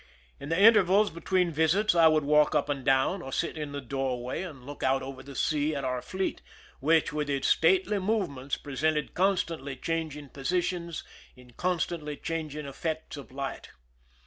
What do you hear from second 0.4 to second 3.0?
the intervals between ^7isits I would walk up and